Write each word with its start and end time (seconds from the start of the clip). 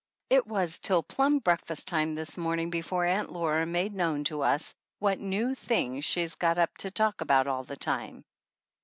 It 0.31 0.47
was 0.47 0.79
till 0.79 1.03
plumb 1.03 1.37
breakfast 1.37 1.87
time 1.87 2.15
this 2.15 2.35
morning 2.35 2.71
before 2.71 3.05
Aunt 3.05 3.31
Laura 3.31 3.67
made 3.67 3.93
known 3.93 4.23
to 4.23 4.41
us 4.41 4.73
what 4.97 5.19
new 5.19 5.49
58 5.49 5.49
THE 5.51 5.51
ANNALS 5.51 5.57
OF 5.57 5.61
ANN 5.61 5.67
thing 5.93 6.01
she's 6.01 6.33
got 6.37 6.57
up 6.57 6.75
to 6.79 6.89
talk 6.89 7.21
about 7.21 7.45
all 7.45 7.63
the 7.63 7.77
time. 7.77 8.25